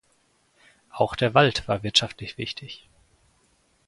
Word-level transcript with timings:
Auch 0.89 1.15
der 1.15 1.35
Wald 1.35 1.67
war 1.67 1.83
wirtschaftlich 1.83 2.39
wichtig. 2.39 2.87